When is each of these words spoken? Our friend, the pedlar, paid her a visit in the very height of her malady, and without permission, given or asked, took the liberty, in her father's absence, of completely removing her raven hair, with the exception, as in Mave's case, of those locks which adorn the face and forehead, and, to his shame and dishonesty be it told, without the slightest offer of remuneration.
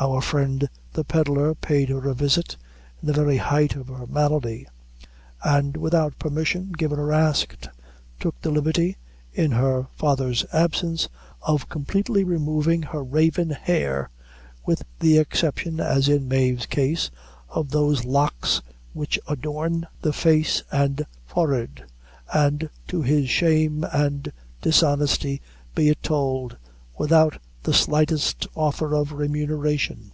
Our 0.00 0.20
friend, 0.20 0.68
the 0.92 1.02
pedlar, 1.02 1.56
paid 1.56 1.88
her 1.88 2.08
a 2.08 2.14
visit 2.14 2.56
in 3.02 3.08
the 3.08 3.12
very 3.12 3.36
height 3.38 3.74
of 3.74 3.88
her 3.88 4.06
malady, 4.06 4.68
and 5.42 5.76
without 5.76 6.20
permission, 6.20 6.70
given 6.70 7.00
or 7.00 7.12
asked, 7.12 7.68
took 8.20 8.40
the 8.40 8.52
liberty, 8.52 8.96
in 9.32 9.50
her 9.50 9.88
father's 9.96 10.46
absence, 10.52 11.08
of 11.42 11.68
completely 11.68 12.22
removing 12.22 12.82
her 12.84 13.02
raven 13.02 13.50
hair, 13.50 14.08
with 14.64 14.84
the 15.00 15.18
exception, 15.18 15.80
as 15.80 16.08
in 16.08 16.28
Mave's 16.28 16.66
case, 16.66 17.10
of 17.48 17.70
those 17.70 18.04
locks 18.04 18.62
which 18.92 19.18
adorn 19.26 19.84
the 20.02 20.12
face 20.12 20.62
and 20.70 21.04
forehead, 21.26 21.82
and, 22.32 22.70
to 22.86 23.02
his 23.02 23.28
shame 23.28 23.84
and 23.92 24.30
dishonesty 24.62 25.42
be 25.74 25.88
it 25.88 26.00
told, 26.04 26.56
without 26.96 27.38
the 27.64 27.74
slightest 27.74 28.46
offer 28.54 28.94
of 28.94 29.12
remuneration. 29.12 30.10